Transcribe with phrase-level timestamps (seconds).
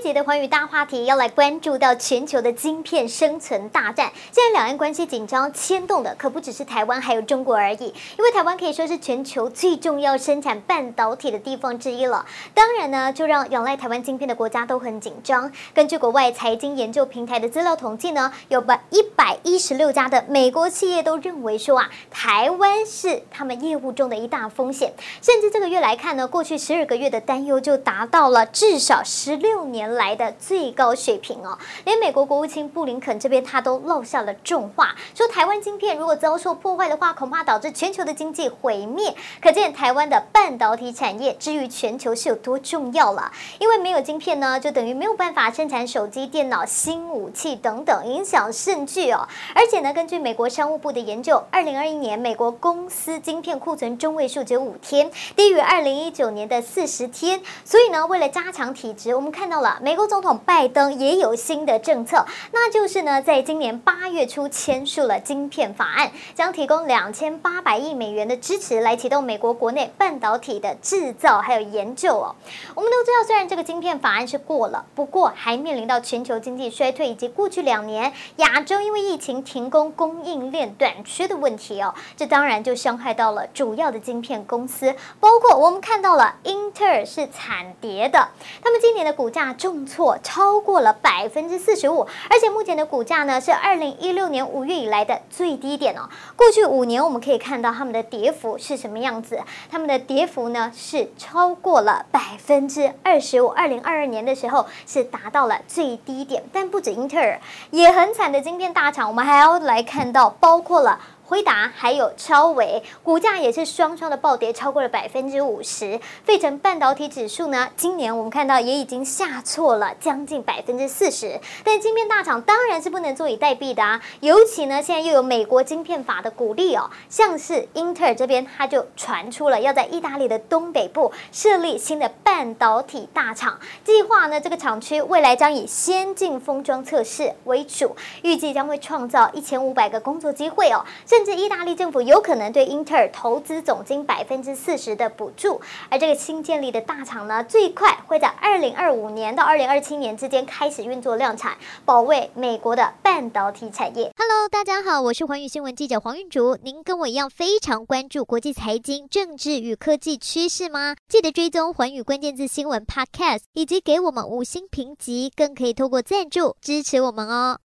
[0.00, 4.10] 节的寰宇大话题要来关注到全球的晶片生存大战。
[4.32, 7.94] 现在两岸关系紧张，牵动的可不只是台湾，还有中国而已。
[8.18, 12.26] 因为台湾可以说是全球最重要生产半导体的地方之一了。
[12.54, 15.50] 当然呢，就让仰赖台湾晶片的国家都很紧张。
[15.72, 24.92] 根据国外财经研究平台的资料统计呢，有百一百一十六家的美国企业都认为说啊，台湾是他们业务中的一大风险。
[25.22, 29.60] 甚至这个月来看呢，过去十二个月的担忧就达到了至少十六。
[29.70, 39.14] 年来的最高水平哦，连美国国务卿布林肯这边他都落下了重话，说台湾晶片如果遭受破坏的话，恐怕导致全球的经济毁灭。
[39.40, 43.30] 可见台湾的半导体产业之于全球是有多重要了。
[43.60, 49.28] 因为没有晶片呢，就等于没有办法生产手机、电脑、新武器等等，影响甚巨哦。
[49.54, 57.40] 而且呢，根据美国商务部的研究，二零二一年美国公司晶片库存中位数只有五天，低于二零一九年的四十天。
[57.64, 59.60] 所以呢，为了加强体质，我们看到。
[59.60, 72.34] 了，美国总统拜登也有新的政策，那就是呢，在今年八月初签署了晶片法案，将提供两千八百亿美元的支持来启动美国国内半导体的制造还有研究哦。
[72.74, 88.28] 我们都知道，虽然这个晶片法案是过了，不过还面临到全球经济衰退以及过去两年亚洲因为疫情停工、供应链短缺的问题哦，这当然就伤害到了主要的晶片公司，包括我们看到了英特尔是惨跌的，
[88.62, 89.54] 他们今年的股价。
[89.60, 96.08] 重挫超过了百分之四十五，而且目前的股价呢是二零一六年五月以来的最低点哦。
[96.34, 99.38] 过去五年我们可以看到他们的跌幅是什么样子，
[99.70, 103.48] 他们的跌幅呢是超过了百分之二十五。
[103.48, 107.38] 二零二二年的时候是达到了最低点，但不止英特尔，
[107.70, 110.98] 也很惨的晶片大厂，我们还要来看到包括了。
[111.30, 116.00] 辉达还有超微股价也是双双的暴跌，超过了百分之五十。
[116.24, 121.40] 费城半导体指数呢，今年我们看到也已经下挫了将近百分之四十。
[121.62, 140.84] 但晶片大厂当然是不能坐以待毙的啊，尤其呢现在又有美国晶片法的鼓励哦，像是英特尔这边，它就传出了要在意大利的东北部设立新的半导体大厂，计划呢这个厂区未来将以先进封装测试为主，预计将会创造一千五百个工作机会哦。
[141.06, 145.60] 甚甚至意大利政府有可能对英特尔投资总金百分之四十的补助，
[145.90, 154.10] 而这个新建立的大厂呢，最快会在二零二五年到二零二七年之间开始运作量产，保卫美国的半导体产业。
[154.16, 156.56] Hello，大家好，我是环宇新闻记者黄云竹。
[156.62, 160.96] 您跟我一样非常关注国际财经、政治与科技趋势吗？
[161.06, 167.58] 记得追踪环宇关键字新闻 Podcast，以及给我们五星评级，更可以透过赞助支持我们哦。